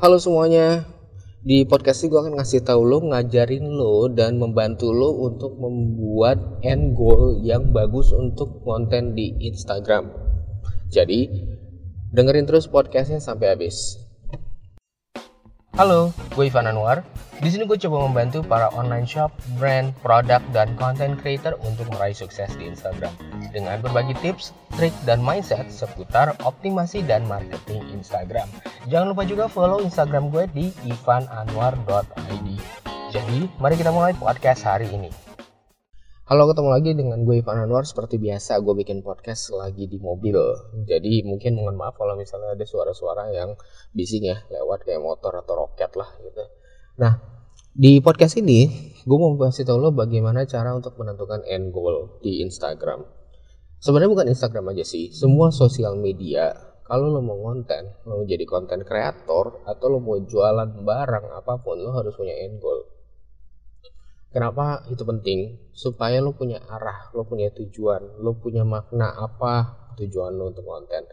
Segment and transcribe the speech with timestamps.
[0.00, 0.88] Halo semuanya,
[1.44, 6.40] di podcast ini gue akan ngasih tahu lo, ngajarin lo, dan membantu lo untuk membuat
[6.64, 10.08] end goal yang bagus untuk konten di Instagram.
[10.88, 11.28] Jadi,
[12.16, 14.00] dengerin terus podcastnya sampai habis.
[15.76, 17.04] Halo, gue Ivan Anwar.
[17.44, 22.16] Di sini gue coba membantu para online shop, brand, produk, dan content creator untuk meraih
[22.16, 23.12] sukses di Instagram
[23.50, 28.46] dengan berbagi tips, trik, dan mindset seputar optimasi dan marketing Instagram.
[28.86, 32.48] Jangan lupa juga follow Instagram gue di ivananwar.id.
[33.10, 35.10] Jadi, mari kita mulai podcast hari ini.
[36.30, 37.82] Halo, ketemu lagi dengan gue Ivan Anwar.
[37.82, 40.38] Seperti biasa, gue bikin podcast lagi di mobil.
[40.86, 43.58] Jadi, mungkin mohon maaf kalau misalnya ada suara-suara yang
[43.90, 46.46] bising ya, lewat kayak motor atau roket lah gitu.
[47.02, 47.18] Nah,
[47.74, 48.70] di podcast ini
[49.02, 53.19] gue mau kasih tau lo bagaimana cara untuk menentukan end goal di Instagram.
[53.80, 56.52] Sebenarnya bukan Instagram aja sih, semua sosial media.
[56.84, 61.64] Kalau lo mau konten, lo mau jadi konten kreator atau lo mau jualan barang apa
[61.64, 62.84] pun, lo harus punya end goal.
[64.30, 65.72] Kenapa itu penting?
[65.72, 71.08] Supaya lo punya arah, lo punya tujuan, lo punya makna apa tujuan lo untuk konten.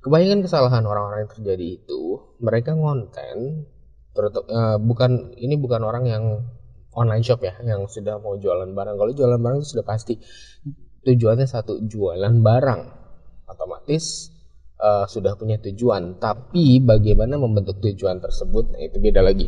[0.00, 2.02] Kebanyakan kesalahan orang-orang yang terjadi itu,
[2.40, 3.68] mereka konten
[4.16, 6.24] uh, bukan ini bukan orang yang
[6.96, 8.96] online shop ya, yang sudah mau jualan barang.
[8.96, 10.16] Kalau jualan barang itu sudah pasti
[11.06, 12.82] tujuannya satu jualan barang,
[13.46, 14.34] otomatis
[14.82, 16.18] uh, sudah punya tujuan.
[16.18, 19.46] Tapi bagaimana membentuk tujuan tersebut, nah itu beda lagi.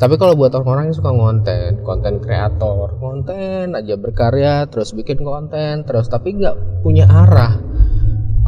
[0.00, 5.84] Tapi kalau buat orang-orang yang suka konten konten kreator konten aja berkarya terus bikin konten
[5.84, 7.60] terus tapi nggak punya arah.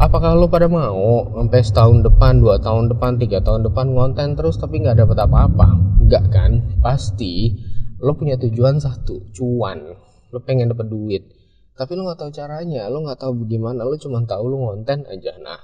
[0.01, 4.57] Apakah lo pada mau sampai setahun depan dua tahun depan tiga tahun depan konten terus
[4.57, 5.67] tapi nggak dapat apa-apa?
[6.09, 6.51] Nggak kan?
[6.81, 7.53] Pasti
[8.01, 9.93] lo punya tujuan satu cuan.
[10.33, 11.42] Lo pengen dapat duit
[11.73, 15.37] tapi lo nggak tahu caranya lo nggak tahu bagaimana lo cuma tahu lo konten aja
[15.41, 15.61] nah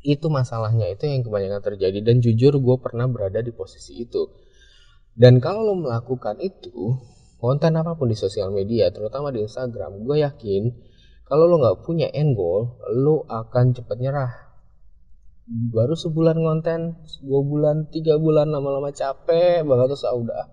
[0.00, 4.28] itu masalahnya itu yang kebanyakan terjadi dan jujur gue pernah berada di posisi itu
[5.20, 6.94] dan kalau lo melakukan itu,
[7.42, 10.62] konten apa pun di sosial media, terutama di Instagram, gue yakin
[11.26, 14.32] kalau lo nggak punya end goal, lo akan cepat nyerah.
[15.50, 16.80] Baru sebulan konten,
[17.26, 20.46] dua bulan, tiga bulan lama-lama capek banget terus ah, udah.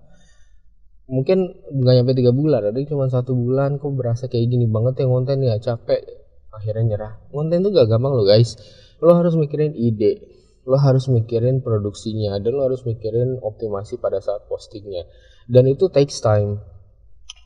[1.08, 1.40] Mungkin
[1.72, 5.40] nggak nyampe tiga bulan, ada cuma satu bulan, kok berasa kayak gini banget ya konten
[5.40, 5.56] ya?
[5.56, 6.04] Capek,
[6.52, 7.14] akhirnya nyerah.
[7.32, 8.60] Konten tuh gak gampang lo guys,
[9.00, 10.20] lo harus mikirin ide,
[10.68, 12.36] lo harus mikirin produksinya.
[12.44, 15.08] Dan lo harus mikirin optimasi pada saat postingnya.
[15.48, 16.60] Dan itu takes time.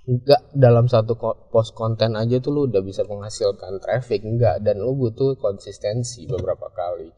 [0.09, 1.13] Enggak dalam satu
[1.53, 6.73] post konten aja tuh lo udah bisa menghasilkan traffic enggak dan lo butuh konsistensi beberapa
[6.73, 7.13] kali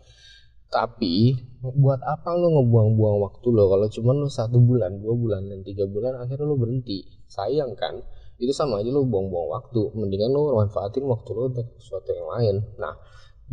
[0.73, 5.61] tapi buat apa lo ngebuang-buang waktu lo kalau cuma lo satu bulan dua bulan dan
[5.61, 8.01] tiga bulan akhirnya lo berhenti sayang kan
[8.41, 12.55] itu sama aja lo buang-buang waktu mendingan lo manfaatin waktu lo untuk sesuatu yang lain
[12.81, 12.97] nah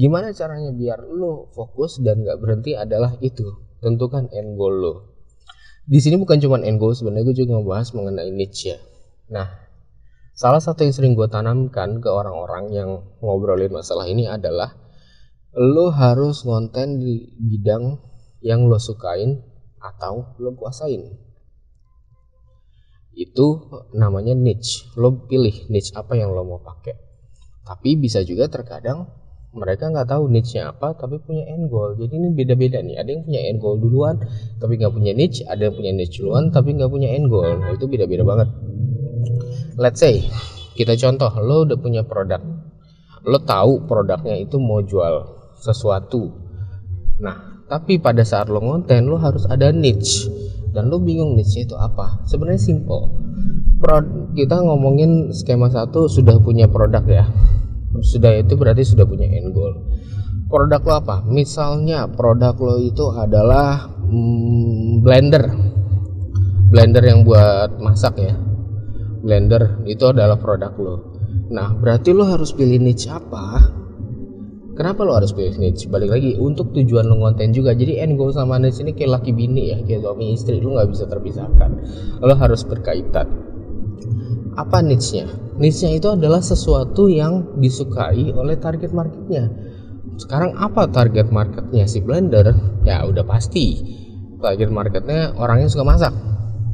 [0.00, 3.44] Gimana caranya biar lo fokus dan gak berhenti adalah itu.
[3.84, 4.94] Tentukan end goal lo.
[5.84, 8.78] Di sini bukan cuma end goal, sebenarnya gue juga ngebahas mengenai niche ya.
[9.34, 9.48] Nah,
[10.32, 14.72] salah satu yang sering gue tanamkan ke orang-orang yang ngobrolin masalah ini adalah
[15.58, 17.98] lo harus konten di bidang
[18.38, 19.42] yang lo sukain
[19.82, 21.10] atau lo kuasain.
[23.10, 23.66] Itu
[23.98, 24.86] namanya niche.
[24.94, 26.94] Lo pilih niche apa yang lo mau pakai.
[27.66, 29.10] Tapi bisa juga terkadang
[29.50, 33.26] mereka nggak tahu niche-nya apa tapi punya end goal jadi ini beda-beda nih ada yang
[33.26, 34.14] punya end goal duluan
[34.62, 37.74] tapi nggak punya niche ada yang punya niche duluan tapi nggak punya end goal nah
[37.74, 38.46] itu beda-beda banget
[39.74, 40.22] let's say
[40.78, 42.38] kita contoh lo udah punya produk
[43.26, 46.32] lo tahu produknya itu mau jual sesuatu.
[47.20, 50.26] Nah tapi pada saat lo ngonten lo harus ada niche.
[50.74, 52.26] Dan lo bingung niche itu apa.
[52.26, 53.06] Sebenarnya simple.
[53.78, 54.02] Pro,
[54.34, 57.24] kita ngomongin skema satu sudah punya produk ya.
[58.02, 59.86] Sudah itu berarti sudah punya end goal.
[60.50, 61.16] Produk lo apa?
[61.30, 65.46] Misalnya produk lo itu adalah hmm, blender.
[66.74, 68.34] Blender yang buat masak ya.
[69.22, 70.96] Blender itu adalah produk lo.
[71.54, 73.78] Nah berarti lo harus pilih niche apa
[74.80, 75.92] Kenapa lo harus pilih niche?
[75.92, 77.76] Balik lagi untuk tujuan lo konten juga.
[77.76, 80.56] Jadi end goal sama niche ini kayak laki bini ya, kayak suami istri.
[80.56, 81.70] Lo nggak bisa terpisahkan.
[82.24, 83.28] Lo harus berkaitan
[84.56, 85.28] apa niche-nya?
[85.60, 89.52] Niche-nya itu adalah sesuatu yang disukai oleh target marketnya.
[90.16, 92.48] Sekarang apa target marketnya si Blender?
[92.88, 93.84] Ya udah pasti
[94.40, 96.16] target marketnya orang yang suka masak.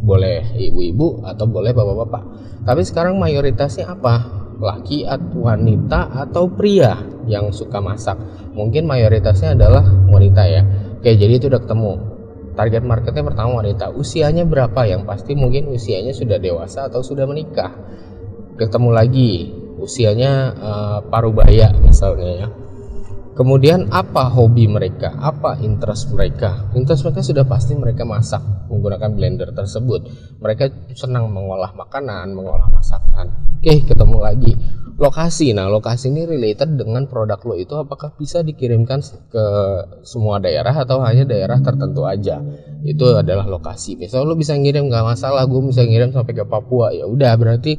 [0.06, 2.22] Boleh ibu-ibu atau boleh bapak-bapak.
[2.62, 4.45] Tapi sekarang mayoritasnya apa?
[4.56, 6.97] Laki atau wanita atau pria
[7.29, 8.17] yang suka masak.
[8.56, 10.62] Mungkin mayoritasnya adalah wanita ya.
[10.97, 11.93] Oke, jadi itu udah ketemu.
[12.56, 13.93] Target marketnya pertama wanita.
[13.93, 14.88] Usianya berapa?
[14.88, 17.73] Yang pasti mungkin usianya sudah dewasa atau sudah menikah.
[18.56, 19.53] Ketemu lagi.
[19.76, 22.49] Usianya uh, paruh baya misalnya ya
[23.36, 25.12] Kemudian apa hobi mereka?
[25.20, 26.72] Apa interest mereka?
[26.72, 28.40] Interest mereka sudah pasti mereka masak
[28.72, 30.08] menggunakan blender tersebut.
[30.40, 33.36] Mereka senang mengolah makanan, mengolah masakan.
[33.60, 34.56] Oke, ketemu lagi
[34.96, 35.52] lokasi.
[35.52, 39.44] Nah, lokasi ini related dengan produk lo itu apakah bisa dikirimkan ke
[40.00, 42.40] semua daerah atau hanya daerah tertentu aja.
[42.88, 44.00] Itu adalah lokasi.
[44.00, 46.96] Misal lo bisa ngirim nggak masalah, gue bisa ngirim sampai ke Papua.
[46.96, 47.76] Ya udah, berarti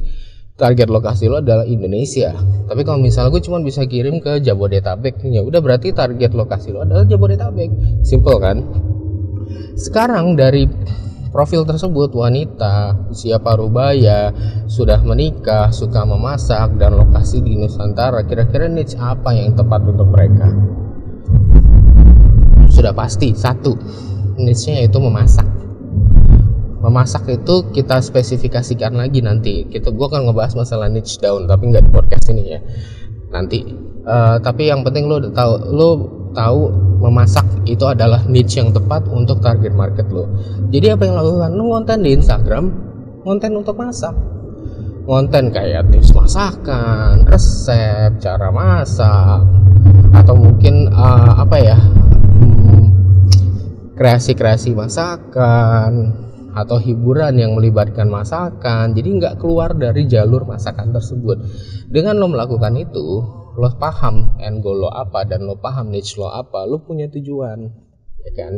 [0.58, 2.34] target lokasi lo adalah Indonesia.
[2.66, 6.82] Tapi kalau misalnya gue cuma bisa kirim ke Jabodetabek, ya udah berarti target lokasi lo
[6.82, 8.02] adalah Jabodetabek.
[8.02, 8.58] Simple kan?
[9.78, 10.66] Sekarang dari
[11.30, 14.34] profil tersebut wanita, usia parubaya,
[14.66, 20.50] sudah menikah, suka memasak dan lokasi di Nusantara, kira-kira niche apa yang tepat untuk mereka?
[22.66, 23.78] Sudah pasti satu,
[24.34, 25.57] niche-nya yaitu memasak
[26.78, 29.66] memasak itu kita spesifikasikan lagi nanti.
[29.66, 32.60] Kita gue akan ngebahas masalah niche down tapi nggak di podcast ini ya.
[33.34, 33.60] Nanti.
[34.08, 35.88] Uh, tapi yang penting lo tahu lo
[36.32, 36.72] tahu
[37.04, 40.24] memasak itu adalah niche yang tepat untuk target market lo
[40.68, 41.50] jadi apa yang lo lakukan?
[41.56, 42.64] Lo konten di Instagram
[43.24, 44.16] konten untuk masak.
[45.08, 49.40] Konten kayak tips masakan resep cara masak
[50.12, 52.84] atau mungkin uh, apa ya hmm,
[53.96, 56.12] kreasi-kreasi masakan
[56.54, 58.96] atau hiburan yang melibatkan masakan.
[58.96, 61.36] Jadi nggak keluar dari jalur masakan tersebut.
[61.88, 63.06] Dengan lo melakukan itu
[63.58, 67.58] lo paham end goal lo apa dan lo paham niche lo apa lo punya tujuan
[68.22, 68.54] ya kan?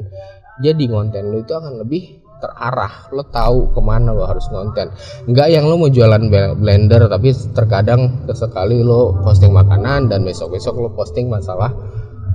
[0.60, 3.08] Jadi konten lo itu akan lebih terarah.
[3.12, 4.92] Lo tahu ke mana lo harus konten
[5.24, 6.20] nggak yang lo mau jualan
[6.58, 11.72] blender tapi terkadang sesekali lo posting makanan dan besok besok lo posting masalah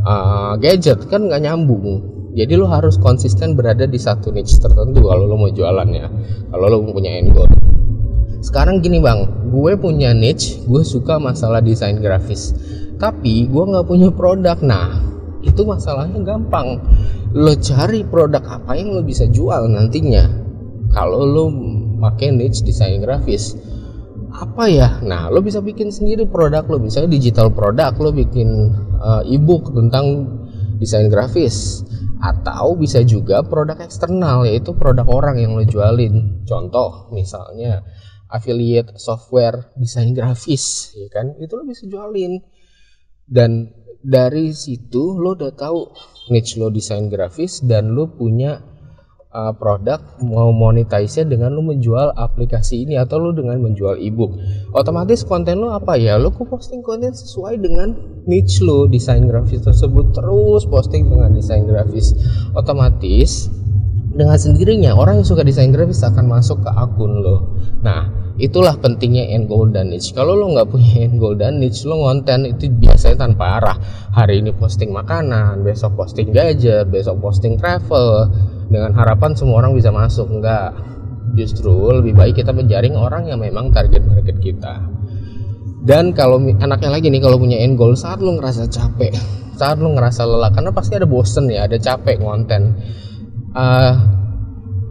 [0.06, 1.06] uh, gadget.
[1.06, 5.48] Kan nggak nyambung jadi lo harus konsisten berada di satu niche tertentu kalau lo mau
[5.48, 6.12] jualan ya.
[6.52, 7.48] Kalau lo punya end goal.
[8.44, 9.48] Sekarang gini bang.
[9.56, 12.52] Gue punya niche gue suka masalah desain grafis.
[13.00, 14.60] Tapi gue nggak punya produk.
[14.60, 15.00] Nah
[15.48, 16.84] itu masalahnya gampang.
[17.32, 20.28] Lo cari produk apa yang lo bisa jual nantinya.
[20.92, 21.48] Kalau lo
[22.04, 23.56] pakai niche desain grafis
[24.36, 25.00] apa ya?
[25.08, 26.84] Nah lo bisa bikin sendiri produk lo.
[26.84, 30.36] Misalnya digital produk lo bikin uh, ebook tentang
[30.84, 31.88] desain grafis
[32.25, 36.42] atau bisa juga produk eksternal yaitu produk orang yang lo jualin.
[36.50, 37.86] Contoh misalnya
[38.33, 41.38] affiliate software desain grafis ya kan?
[41.38, 42.42] Itu lo bisa jualin.
[43.25, 43.69] Dan
[44.01, 45.94] dari situ lo udah tahu
[46.33, 48.62] niche lo desain grafis dan lo punya
[49.33, 54.33] uh, produk mau monetize dengan lo menjual aplikasi ini atau lo dengan menjual ebook.
[54.74, 55.98] Otomatis konten lo apa?
[55.98, 61.66] Ya lo posting konten sesuai dengan niche lo desain grafis tersebut terus posting dengan desain
[61.66, 62.18] grafis
[62.57, 63.50] otomatis
[64.16, 67.60] dengan sendirinya orang yang suka desain grafis akan masuk ke akun lo.
[67.83, 68.07] Nah
[68.39, 70.16] itulah pentingnya end goal dan niche.
[70.16, 73.77] Kalau lo nggak punya end goal dan niche lo ngonten itu biasanya tanpa arah.
[74.16, 78.31] Hari ini posting makanan besok posting gadget besok posting travel.
[78.66, 80.31] Dengan harapan semua orang bisa masuk.
[80.31, 80.74] Enggak
[81.36, 84.94] justru lebih baik kita menjaring orang yang memang target market kita
[85.86, 89.14] dan kalau anaknya lagi nih kalau punya end goal saat lu ngerasa capek
[89.60, 92.76] saat lu ngerasa lelah karena pasti ada bosen ya ada capek konten.
[93.56, 93.96] Uh,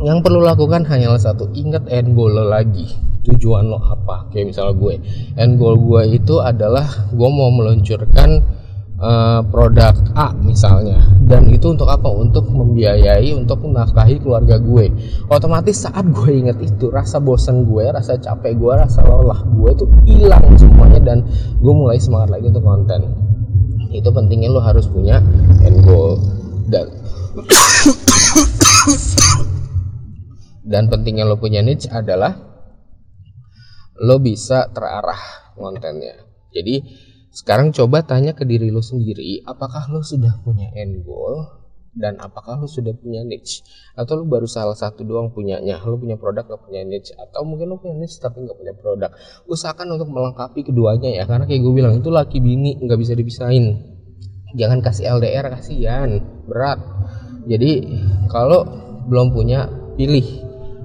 [0.00, 2.88] yang perlu lakukan hanyalah satu ingat end goal lo lagi.
[3.24, 4.28] Tujuan lo apa?
[4.32, 4.94] Kayak misalnya gue
[5.36, 8.40] end goal gue itu adalah gue mau meluncurkan
[9.04, 10.96] uh, produk A misalnya.
[11.28, 12.08] Dan itu untuk apa?
[12.08, 14.88] Untuk membiayai untuk menafkahi keluarga gue.
[15.28, 19.88] Otomatis saat gue inget itu rasa bosan gue rasa capek gue rasa lelah gue tuh
[20.08, 21.18] hilang semuanya dan
[21.60, 23.12] gue mulai semangat lagi untuk konten.
[23.92, 25.20] Itu pentingnya lo harus punya
[25.62, 26.18] end goal.
[26.66, 26.88] Dan
[30.72, 32.32] dan pentingnya lo punya niche adalah
[34.00, 36.18] lo bisa terarah kontennya.
[36.50, 36.82] Jadi
[37.34, 41.50] sekarang coba tanya ke diri lo sendiri, apakah lo sudah punya end goal
[41.90, 43.66] dan apakah lo sudah punya niche?
[43.98, 47.10] Atau lo baru salah satu doang punyanya, lo punya produk gak punya niche?
[47.18, 49.10] Atau mungkin lo punya niche tapi gak punya produk?
[49.50, 53.82] Usahakan untuk melengkapi keduanya ya, karena kayak gue bilang itu laki bini nggak bisa dipisahin.
[54.54, 56.78] Jangan kasih LDR kasihan, berat.
[57.50, 57.82] Jadi
[58.30, 58.62] kalau
[59.10, 59.66] belum punya,
[59.98, 60.22] pilih,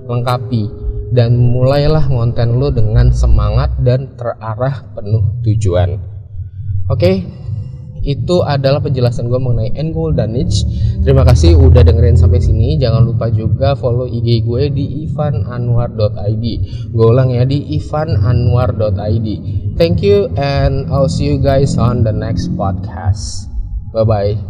[0.10, 0.65] lengkapi
[1.13, 6.09] dan mulailah ngonten lo dengan semangat dan terarah penuh tujuan.
[6.89, 7.15] Oke, okay?
[8.03, 10.63] itu adalah penjelasan gue mengenai end goal dan niche.
[11.03, 12.79] Terima kasih udah dengerin sampai sini.
[12.79, 16.46] Jangan lupa juga follow IG gue di ivananwar.id.
[16.91, 19.27] Gue ulang ya di ivananwar.id.
[19.79, 23.48] Thank you and I'll see you guys on the next podcast.
[23.91, 24.49] Bye bye.